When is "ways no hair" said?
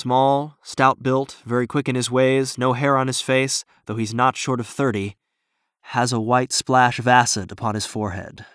2.10-2.96